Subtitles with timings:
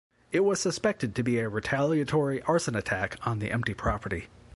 [0.31, 4.29] It was suspected to be a retaliatory arson attack on the empty property.